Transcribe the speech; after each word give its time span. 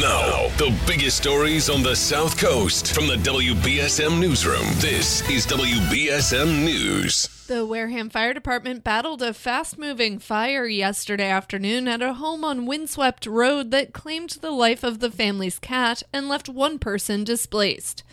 Now, 0.00 0.46
the 0.58 0.72
biggest 0.86 1.16
stories 1.16 1.68
on 1.68 1.82
the 1.82 1.96
South 1.96 2.38
Coast 2.38 2.94
from 2.94 3.08
the 3.08 3.16
WBSM 3.16 4.20
Newsroom. 4.20 4.64
This 4.74 5.28
is 5.28 5.44
WBSM 5.46 6.64
News. 6.64 7.26
The 7.48 7.66
Wareham 7.66 8.08
Fire 8.08 8.32
Department 8.32 8.84
battled 8.84 9.22
a 9.22 9.34
fast 9.34 9.76
moving 9.76 10.20
fire 10.20 10.66
yesterday 10.66 11.28
afternoon 11.28 11.88
at 11.88 12.00
a 12.00 12.12
home 12.12 12.44
on 12.44 12.64
Windswept 12.64 13.26
Road 13.26 13.72
that 13.72 13.92
claimed 13.92 14.30
the 14.40 14.52
life 14.52 14.84
of 14.84 15.00
the 15.00 15.10
family's 15.10 15.58
cat 15.58 16.04
and 16.12 16.28
left 16.28 16.48
one 16.48 16.78
person 16.78 17.24
displaced. 17.24 18.04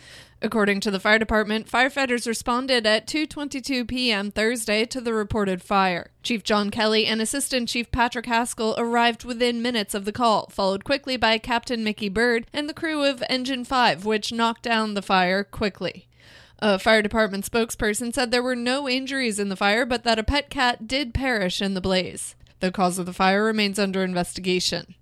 According 0.42 0.80
to 0.80 0.90
the 0.90 1.00
fire 1.00 1.18
department, 1.18 1.66
firefighters 1.70 2.26
responded 2.26 2.86
at 2.86 3.06
2:22 3.06 3.88
p.m. 3.88 4.30
Thursday 4.30 4.84
to 4.84 5.00
the 5.00 5.14
reported 5.14 5.62
fire. 5.62 6.10
Chief 6.22 6.44
John 6.44 6.70
Kelly 6.70 7.06
and 7.06 7.22
Assistant 7.22 7.70
Chief 7.70 7.90
Patrick 7.90 8.26
Haskell 8.26 8.74
arrived 8.76 9.24
within 9.24 9.62
minutes 9.62 9.94
of 9.94 10.04
the 10.04 10.12
call, 10.12 10.48
followed 10.50 10.84
quickly 10.84 11.16
by 11.16 11.38
Captain 11.38 11.82
Mickey 11.82 12.10
Bird 12.10 12.46
and 12.52 12.68
the 12.68 12.74
crew 12.74 13.02
of 13.02 13.24
Engine 13.30 13.64
5, 13.64 14.04
which 14.04 14.32
knocked 14.32 14.62
down 14.62 14.92
the 14.92 15.00
fire 15.00 15.42
quickly. 15.42 16.06
A 16.58 16.78
fire 16.78 17.02
department 17.02 17.50
spokesperson 17.50 18.12
said 18.14 18.30
there 18.30 18.42
were 18.42 18.56
no 18.56 18.88
injuries 18.88 19.38
in 19.38 19.48
the 19.48 19.56
fire, 19.56 19.86
but 19.86 20.04
that 20.04 20.18
a 20.18 20.22
pet 20.22 20.50
cat 20.50 20.86
did 20.86 21.14
perish 21.14 21.62
in 21.62 21.72
the 21.72 21.80
blaze. 21.80 22.34
The 22.60 22.70
cause 22.70 22.98
of 22.98 23.06
the 23.06 23.12
fire 23.12 23.44
remains 23.44 23.78
under 23.78 24.02
investigation. 24.02 24.94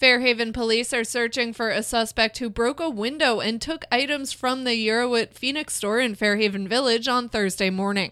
Fairhaven 0.00 0.54
police 0.54 0.94
are 0.94 1.04
searching 1.04 1.52
for 1.52 1.68
a 1.68 1.82
suspect 1.82 2.38
who 2.38 2.48
broke 2.48 2.80
a 2.80 2.88
window 2.88 3.40
and 3.40 3.60
took 3.60 3.84
items 3.92 4.32
from 4.32 4.64
the 4.64 4.70
Eurowit 4.70 5.34
Phoenix 5.34 5.74
store 5.74 6.00
in 6.00 6.14
Fairhaven 6.14 6.66
Village 6.66 7.06
on 7.06 7.28
Thursday 7.28 7.68
morning. 7.68 8.10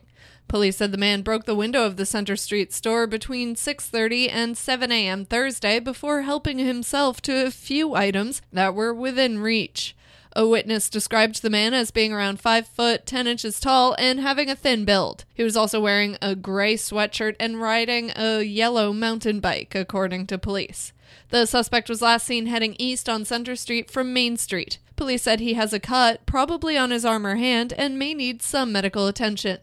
Police 0.48 0.76
said 0.76 0.92
the 0.92 0.98
man 0.98 1.22
broke 1.22 1.46
the 1.46 1.54
window 1.54 1.86
of 1.86 1.96
the 1.96 2.04
Center 2.04 2.36
Street 2.36 2.74
store 2.74 3.06
between 3.06 3.54
6:30 3.54 4.28
and 4.30 4.58
7 4.58 4.92
a.m. 4.92 5.24
Thursday 5.24 5.80
before 5.80 6.20
helping 6.20 6.58
himself 6.58 7.22
to 7.22 7.46
a 7.46 7.50
few 7.50 7.94
items 7.94 8.42
that 8.52 8.74
were 8.74 8.92
within 8.92 9.38
reach. 9.38 9.96
A 10.34 10.46
witness 10.46 10.88
described 10.88 11.42
the 11.42 11.50
man 11.50 11.74
as 11.74 11.90
being 11.90 12.12
around 12.12 12.40
5 12.40 12.66
foot 12.66 13.06
10 13.06 13.26
inches 13.26 13.58
tall 13.60 13.94
and 13.98 14.20
having 14.20 14.50
a 14.50 14.56
thin 14.56 14.84
build. 14.84 15.24
He 15.34 15.42
was 15.42 15.56
also 15.56 15.80
wearing 15.80 16.16
a 16.20 16.34
gray 16.34 16.74
sweatshirt 16.74 17.36
and 17.40 17.60
riding 17.60 18.12
a 18.14 18.42
yellow 18.42 18.92
mountain 18.92 19.40
bike, 19.40 19.74
according 19.74 20.26
to 20.28 20.38
police. 20.38 20.92
The 21.30 21.46
suspect 21.46 21.88
was 21.88 22.02
last 22.02 22.26
seen 22.26 22.46
heading 22.46 22.76
east 22.78 23.08
on 23.08 23.24
Center 23.24 23.56
Street 23.56 23.90
from 23.90 24.12
Main 24.12 24.36
Street. 24.36 24.78
Police 24.96 25.22
said 25.22 25.40
he 25.40 25.54
has 25.54 25.72
a 25.72 25.80
cut, 25.80 26.26
probably 26.26 26.76
on 26.76 26.90
his 26.90 27.04
arm 27.04 27.26
or 27.26 27.36
hand, 27.36 27.72
and 27.74 27.98
may 27.98 28.14
need 28.14 28.42
some 28.42 28.72
medical 28.72 29.06
attention. 29.06 29.58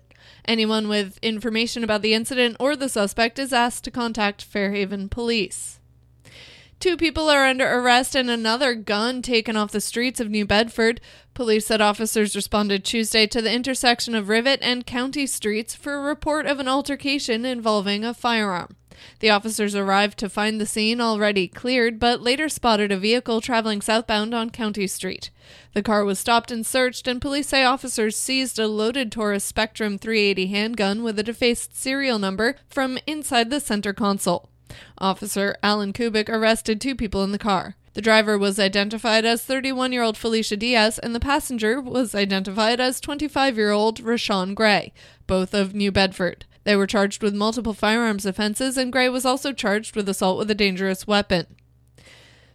Anyone 0.46 0.88
with 0.88 1.20
information 1.22 1.84
about 1.84 2.02
the 2.02 2.14
incident 2.14 2.56
or 2.60 2.76
the 2.76 2.90
suspect 2.90 3.40
is 3.40 3.52
asked 3.52 3.84
to 3.84 3.92
contact 3.92 4.44
Fairhaven 4.44 5.10
Police. 5.10 5.80
Two 6.86 6.98
people 6.98 7.32
are 7.32 7.48
under 7.48 7.68
arrest 7.68 8.14
and 8.14 8.30
another 8.30 8.76
gun 8.76 9.24
taken 9.24 9.58
off 9.58 9.72
the 9.72 9.82
streets 9.82 10.20
of 10.20 10.30
New 10.30 10.46
Bedford. 10.46 11.02
Police 11.34 11.66
said 11.66 11.82
officers 11.82 12.36
responded 12.36 12.86
Tuesday 12.86 13.26
to 13.26 13.42
the 13.42 13.52
intersection 13.52 14.14
of 14.14 14.30
Rivet 14.30 14.60
and 14.62 14.86
County 14.86 15.26
Streets 15.26 15.74
for 15.74 15.96
a 15.96 16.00
report 16.00 16.46
of 16.46 16.60
an 16.60 16.68
altercation 16.68 17.44
involving 17.44 18.06
a 18.06 18.14
firearm. 18.14 18.76
The 19.20 19.32
officers 19.32 19.74
arrived 19.74 20.20
to 20.20 20.30
find 20.30 20.62
the 20.62 20.68
scene 20.68 21.02
already 21.02 21.48
cleared, 21.48 22.00
but 22.00 22.22
later 22.22 22.50
spotted 22.50 22.92
a 22.92 23.00
vehicle 23.00 23.42
traveling 23.42 23.82
southbound 23.82 24.36
on 24.36 24.52
County 24.52 24.86
Street. 24.86 25.32
The 25.74 25.82
car 25.82 26.06
was 26.06 26.20
stopped 26.20 26.52
and 26.52 26.64
searched, 26.64 27.08
and 27.08 27.20
police 27.20 27.48
say 27.48 27.64
officers 27.64 28.16
seized 28.16 28.60
a 28.60 28.68
loaded 28.68 29.12
Taurus 29.12 29.44
Spectrum 29.44 29.98
380 29.98 30.46
handgun 30.46 31.02
with 31.02 31.18
a 31.18 31.24
defaced 31.24 31.76
serial 31.76 32.20
number 32.20 32.58
from 32.70 33.00
inside 33.08 33.50
the 33.50 33.60
center 33.60 33.92
console. 33.92 34.52
Officer 34.98 35.56
Alan 35.62 35.94
Kubik 35.94 36.30
arrested 36.30 36.80
two 36.80 36.96
people 36.96 37.24
in 37.24 37.32
the 37.32 37.38
car. 37.38 37.76
The 37.94 38.02
driver 38.02 38.38
was 38.38 38.60
identified 38.60 39.24
as 39.24 39.42
31 39.42 39.94
year 39.94 40.04
old 40.04 40.18
Felicia 40.18 40.58
Diaz, 40.58 41.00
and 41.00 41.16
the 41.16 41.20
passenger 41.20 41.80
was 41.80 42.14
identified 42.14 42.80
as 42.80 43.00
25 43.00 43.56
year 43.56 43.72
old 43.72 44.04
Rashawn 44.04 44.54
Gray, 44.54 44.92
both 45.28 45.54
of 45.54 45.74
New 45.74 45.92
Bedford. 45.92 46.46
They 46.66 46.76
were 46.76 46.88
charged 46.88 47.24
with 47.24 47.34
multiple 47.34 47.74
firearms 47.74 48.26
offenses, 48.26 48.78
and 48.78 48.92
Gray 48.92 49.08
was 49.08 49.26
also 49.26 49.54
charged 49.54 49.96
with 49.96 50.10
assault 50.10 50.38
with 50.38 50.52
a 50.52 50.56
dangerous 50.56 51.08
weapon. 51.08 51.55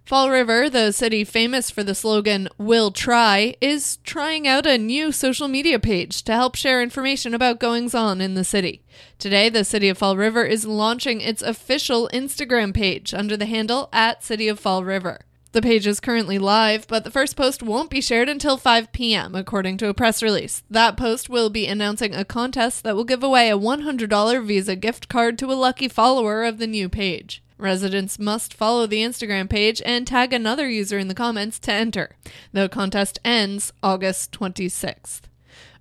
Fall 0.04 0.30
River, 0.30 0.68
the 0.68 0.90
city 0.90 1.22
famous 1.22 1.70
for 1.70 1.84
the 1.84 1.94
slogan 1.94 2.48
"We'll 2.58 2.90
Try, 2.90 3.54
is 3.60 3.98
trying 3.98 4.48
out 4.48 4.66
a 4.66 4.76
new 4.76 5.12
social 5.12 5.46
media 5.46 5.78
page 5.78 6.22
to 6.24 6.32
help 6.32 6.56
share 6.56 6.82
information 6.82 7.32
about 7.32 7.60
goings 7.60 7.94
on 7.94 8.20
in 8.20 8.34
the 8.34 8.42
city. 8.42 8.82
Today, 9.18 9.48
the 9.48 9.64
city 9.64 9.88
of 9.88 9.98
Fall 9.98 10.16
River 10.16 10.44
is 10.44 10.64
launching 10.64 11.20
its 11.20 11.42
official 11.42 12.10
Instagram 12.12 12.74
page 12.74 13.14
under 13.14 13.36
the 13.36 13.46
handle 13.46 13.88
at 13.92 14.24
City 14.24 14.48
of 14.48 14.58
Fall 14.58 14.82
River. 14.84 15.20
The 15.52 15.62
page 15.62 15.84
is 15.84 15.98
currently 15.98 16.38
live, 16.38 16.86
but 16.86 17.02
the 17.02 17.10
first 17.10 17.36
post 17.36 17.60
won't 17.60 17.90
be 17.90 18.00
shared 18.00 18.28
until 18.28 18.56
5 18.56 18.92
p.m., 18.92 19.34
according 19.34 19.78
to 19.78 19.88
a 19.88 19.94
press 19.94 20.22
release. 20.22 20.62
That 20.70 20.96
post 20.96 21.28
will 21.28 21.50
be 21.50 21.66
announcing 21.66 22.14
a 22.14 22.24
contest 22.24 22.84
that 22.84 22.94
will 22.94 23.04
give 23.04 23.24
away 23.24 23.50
a 23.50 23.58
$100 23.58 24.46
Visa 24.46 24.76
gift 24.76 25.08
card 25.08 25.36
to 25.38 25.50
a 25.50 25.54
lucky 25.54 25.88
follower 25.88 26.44
of 26.44 26.58
the 26.58 26.68
new 26.68 26.88
page. 26.88 27.42
Residents 27.58 28.16
must 28.16 28.54
follow 28.54 28.86
the 28.86 29.02
Instagram 29.02 29.50
page 29.50 29.82
and 29.84 30.06
tag 30.06 30.32
another 30.32 30.68
user 30.68 30.98
in 31.00 31.08
the 31.08 31.14
comments 31.14 31.58
to 31.58 31.72
enter. 31.72 32.14
The 32.52 32.68
contest 32.68 33.18
ends 33.24 33.72
August 33.82 34.30
26th. 34.32 35.22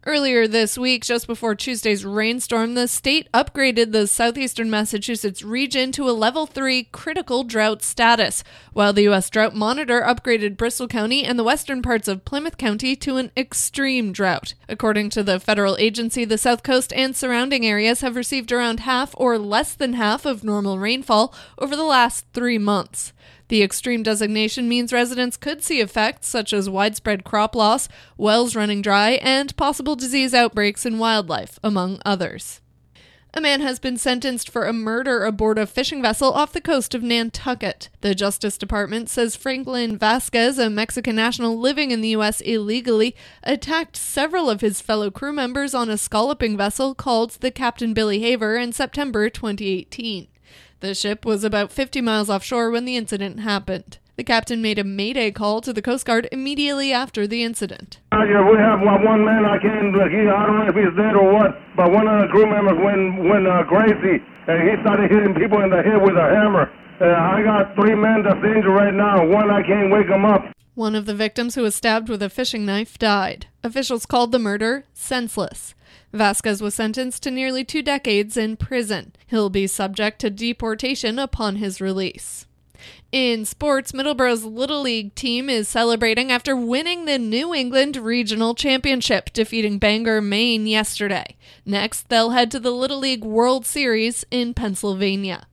Earlier 0.10 0.48
this 0.48 0.76
week, 0.76 1.06
just 1.06 1.28
before 1.28 1.54
Tuesday's 1.54 2.04
rainstorm, 2.04 2.74
the 2.74 2.88
state 2.88 3.32
upgraded 3.32 3.92
the 3.92 4.08
southeastern 4.08 4.68
Massachusetts 4.68 5.44
region 5.44 5.92
to 5.92 6.10
a 6.10 6.18
level 6.18 6.48
3 6.48 6.86
critical 6.86 7.44
drought 7.44 7.84
status, 7.84 8.44
while 8.74 8.92
the 8.92 9.04
U.S. 9.04 9.30
Drought 9.30 9.54
Monitor 9.54 10.02
upgraded 10.02 10.58
Bristol 10.58 10.88
County 10.88 11.24
and 11.24 11.38
the 11.38 11.44
western 11.44 11.84
parts 11.84 12.08
of 12.08 12.26
Plymouth 12.26 12.58
County 12.58 12.96
to 12.96 13.18
an 13.18 13.30
extreme 13.38 14.12
drought. 14.12 14.56
According 14.68 15.12
to 15.12 15.22
the 15.22 15.40
federal 15.40 15.78
agency, 15.78 16.26
the 16.26 16.40
south 16.40 16.64
coast 16.64 16.92
and 16.94 17.16
surrounding 17.16 17.64
areas 17.64 18.02
have 18.02 18.16
received 18.16 18.52
around 18.52 18.80
half 18.80 19.14
or 19.16 19.38
less 19.38 19.76
than 19.76 19.94
half 19.94 20.26
of 20.26 20.44
normal 20.44 20.80
rainfall 20.80 21.36
over 21.60 21.76
the 21.76 21.84
last 21.84 22.26
three 22.34 22.58
months. 22.58 23.14
The 23.50 23.64
extreme 23.64 24.04
designation 24.04 24.70
means 24.70 24.94
residents 24.94 25.38
could 25.38 25.64
see 25.64 25.82
effects 25.82 26.28
such 26.28 26.54
as 26.54 26.70
widespread 26.70 27.24
crop 27.24 27.56
loss, 27.56 27.90
wells 28.18 28.56
running 28.56 28.82
dry, 28.82 29.12
and 29.22 29.56
possible 29.58 29.96
disease 29.96 30.34
outbreaks 30.34 30.86
in 30.86 31.00
wildlife, 31.00 31.60
among 31.64 32.00
others. 32.06 32.62
A 33.32 33.42
man 33.42 33.62
has 33.62 33.78
been 33.78 33.98
sentenced 33.98 34.50
for 34.50 34.66
a 34.66 34.74
murder 34.74 35.24
aboard 35.24 35.60
a 35.60 35.68
fishing 35.68 36.02
vessel 36.02 36.34
off 36.34 36.52
the 36.52 36.60
coast 36.60 36.96
of 36.96 37.04
Nantucket. 37.04 37.90
The 38.02 38.16
Justice 38.16 38.58
Department 38.58 39.08
says 39.08 39.36
Franklin 39.36 40.00
Vasquez, 40.00 40.58
a 40.58 40.68
Mexican 40.68 41.16
national 41.16 41.60
living 41.60 41.92
in 41.92 42.02
the 42.02 42.10
U.S. 42.10 42.42
illegally, 42.42 43.16
attacked 43.44 43.96
several 43.96 44.50
of 44.50 44.62
his 44.62 44.82
fellow 44.82 45.12
crew 45.12 45.32
members 45.32 45.76
on 45.76 45.90
a 45.90 45.98
scalloping 45.98 46.58
vessel 46.58 46.96
called 46.96 47.32
the 47.34 47.52
Captain 47.52 47.94
Billy 47.94 48.20
Haver 48.20 48.58
in 48.58 48.74
September 48.74 49.30
2018. 49.30 50.28
The 50.82 50.96
ship 50.96 51.26
was 51.26 51.44
about 51.44 51.72
50 51.72 52.00
miles 52.00 52.30
offshore 52.30 52.72
when 52.72 52.86
the 52.86 52.96
incident 52.96 53.42
happened. 53.42 53.98
The 54.16 54.24
captain 54.24 54.62
made 54.62 54.80
a 54.80 54.86
mayday 54.86 55.30
call 55.32 55.60
to 55.62 55.74
the 55.74 55.82
Coast 55.82 56.06
Guard 56.06 56.30
immediately 56.32 56.94
after 56.94 57.28
the 57.28 57.44
incident. 57.44 58.00
Uh, 58.14 58.24
yeah, 58.24 58.40
we 58.50 58.56
have 58.58 58.80
one 58.80 59.26
man 59.26 59.44
I 59.44 59.60
can't, 59.60 59.96
uh, 59.96 60.08
he, 60.08 60.24
I 60.28 60.46
don't 60.48 60.60
know 60.60 60.68
if 60.72 60.76
he's 60.76 60.96
dead 60.96 61.16
or 61.16 61.34
what, 61.34 61.60
but 61.76 61.92
one 61.92 62.08
of 62.08 62.22
the 62.22 62.28
crew 62.28 62.48
members 62.48 62.80
went, 62.80 63.28
went 63.28 63.48
uh, 63.48 63.64
crazy 63.68 64.24
and 64.48 64.58
he 64.64 64.80
started 64.82 65.12
hitting 65.12 65.36
people 65.36 65.60
in 65.64 65.70
the 65.70 65.84
head 65.84 66.00
with 66.02 66.16
a 66.16 66.28
hammer. 66.32 66.72
Uh, 67.00 67.12
I 67.12 67.44
got 67.44 67.76
three 67.76 67.96
men 67.96 68.24
that's 68.24 68.40
injured 68.40 68.72
right 68.72 68.94
now. 68.94 69.26
One, 69.26 69.52
I 69.52 69.64
can't 69.64 69.92
wake 69.92 70.08
him 70.08 70.24
up. 70.24 70.48
One 70.80 70.96
of 70.96 71.06
the 71.06 71.14
victims 71.14 71.56
who 71.56 71.64
was 71.64 71.76
stabbed 71.76 72.08
with 72.08 72.24
a 72.24 72.30
fishing 72.30 72.66
knife 72.66 72.98
died. 72.98 73.48
Officials 73.66 74.06
called 74.06 74.32
the 74.32 74.40
murder 74.40 74.86
senseless. 74.94 75.76
Vasquez 76.14 76.62
was 76.62 76.74
sentenced 76.74 77.22
to 77.24 77.32
nearly 77.32 77.66
two 77.66 77.82
decades 77.82 78.38
in 78.38 78.56
prison. 78.56 79.12
He'll 79.28 79.50
be 79.50 79.68
subject 79.68 80.20
to 80.20 80.30
deportation 80.30 81.20
upon 81.20 81.58
his 81.58 81.82
release. 81.82 82.46
In 83.12 83.44
sports, 83.44 83.92
Middleborough's 83.92 84.46
Little 84.46 84.84
League 84.84 85.16
team 85.16 85.50
is 85.50 85.68
celebrating 85.68 86.32
after 86.32 86.56
winning 86.56 87.04
the 87.04 87.20
New 87.20 87.54
England 87.54 87.98
Regional 87.98 88.56
Championship, 88.56 89.34
defeating 89.34 89.80
Bangor, 89.80 90.22
Maine 90.22 90.66
yesterday. 90.66 91.36
Next, 91.66 92.08
they'll 92.08 92.30
head 92.30 92.50
to 92.52 92.60
the 92.62 92.72
Little 92.72 93.00
League 93.00 93.26
World 93.26 93.66
Series 93.66 94.24
in 94.32 94.54
Pennsylvania. 94.54 95.46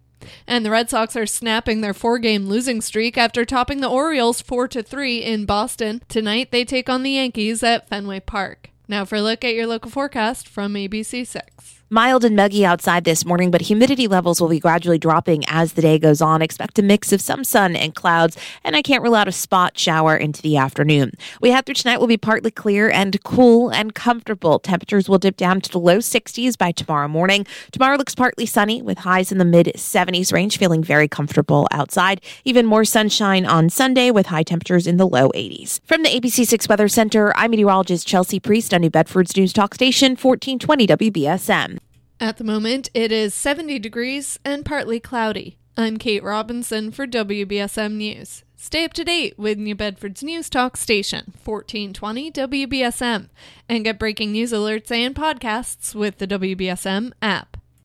And 0.47 0.65
the 0.65 0.71
Red 0.71 0.91
Sox 0.91 1.17
are 1.17 1.27
snapping 1.27 1.81
their 1.81 1.95
four-game 1.95 2.47
losing 2.47 2.81
streak 2.81 3.17
after 3.17 3.45
topping 3.45 3.81
the 3.81 3.89
Orioles 3.89 4.41
4 4.41 4.69
to 4.69 4.83
3 4.83 5.19
in 5.19 5.45
Boston. 5.45 6.03
Tonight 6.09 6.51
they 6.51 6.65
take 6.65 6.89
on 6.89 7.03
the 7.03 7.13
Yankees 7.13 7.63
at 7.63 7.89
Fenway 7.89 8.21
Park. 8.21 8.71
Now 8.89 9.05
for 9.05 9.17
a 9.17 9.23
look 9.23 9.45
at 9.45 9.55
your 9.55 9.67
local 9.67 9.91
forecast 9.91 10.49
from 10.49 10.75
ABC6. 10.75 11.76
Mild 11.89 12.25
and 12.25 12.35
muggy 12.35 12.67
outside 12.67 13.05
this 13.05 13.25
morning, 13.25 13.53
but 13.53 13.61
humidity 13.61 14.09
levels 14.09 14.41
will 14.41 14.49
be 14.49 14.59
gradually 14.59 14.99
dropping 14.99 15.45
as 15.47 15.75
the 15.75 15.83
day 15.83 16.01
goes 16.01 16.21
on. 16.21 16.43
Expect 16.43 16.81
a 16.81 16.83
mix 16.83 17.13
of 17.13 17.21
some 17.21 17.45
sun 17.45 17.77
and 17.77 17.95
clouds, 17.95 18.37
and 18.65 18.75
I 18.75 18.83
can't 18.83 19.05
rule 19.05 19.15
out 19.15 19.29
a 19.29 19.33
spot 19.33 19.79
shower 19.79 20.17
into 20.17 20.43
the 20.43 20.57
afternoon. 20.57 21.13
We 21.41 21.51
head 21.51 21.65
through 21.65 21.77
tonight 21.77 21.99
will 21.99 22.09
be 22.09 22.17
partly 22.17 22.51
clear 22.51 22.91
and 22.91 23.23
cool 23.23 23.69
and 23.71 23.95
comfortable. 23.95 24.59
Temperatures 24.59 25.09
will 25.09 25.19
dip 25.19 25.37
down 25.37 25.61
to 25.61 25.71
the 25.71 25.79
low 25.79 25.99
60s 25.99 26.59
by 26.59 26.73
tomorrow 26.73 27.07
morning. 27.07 27.47
Tomorrow 27.71 27.99
looks 27.99 28.17
partly 28.17 28.47
sunny 28.47 28.83
with 28.83 28.99
highs 28.99 29.31
in 29.31 29.39
the 29.39 29.45
mid 29.45 29.67
70s 29.77 30.33
range, 30.33 30.59
feeling 30.59 30.83
very 30.83 31.07
comfortable 31.07 31.69
outside. 31.71 32.21
Even 32.45 32.67
more 32.67 32.85
sunshine 32.85 33.47
on 33.47 33.71
Sunday 33.71 34.11
with 34.11 34.27
high 34.27 34.43
temperatures 34.43 34.89
in 34.89 34.97
the 34.97 35.07
low 35.07 35.29
80s. 35.37 35.79
From 35.85 36.03
the 36.03 36.11
ABC6 36.11 36.69
Weather 36.69 36.89
Center, 36.89 37.33
I'm 37.37 37.53
meteorologist 37.53 38.09
Chelsea 38.09 38.41
Priest 38.41 38.75
on 38.75 38.81
New 38.81 38.91
Bedford's 38.91 39.37
News 39.37 39.53
Talk 39.53 39.73
Station 39.73 40.17
1420 40.17 41.13
WBSM. 41.13 41.77
At 42.19 42.39
the 42.39 42.45
moment, 42.45 42.89
it 42.95 43.13
is 43.13 43.35
70 43.35 43.79
degrees 43.79 44.39
and 44.43 44.65
partly 44.65 44.99
cloudy. 44.99 45.59
I'm 45.77 45.99
Kate 45.99 46.23
Robinson 46.23 46.91
for 46.91 47.07
WBSM 47.07 47.93
News. 47.93 48.43
Stay 48.57 48.85
up 48.87 48.95
to 48.95 49.05
date 49.05 49.39
with 49.39 49.59
New 49.59 49.75
Bedford's 49.75 50.23
News 50.23 50.49
Talk 50.49 50.79
Station, 50.79 51.35
1420 51.45 52.33
WBSM, 52.33 53.29
and 53.69 53.85
get 53.85 53.99
breaking 53.99 54.33
news 54.33 54.53
alerts 54.53 54.91
and 54.91 55.15
podcasts 55.15 55.95
with 55.95 56.17
the 56.17 56.27
WBSM 56.27 57.13
app. 57.21 57.56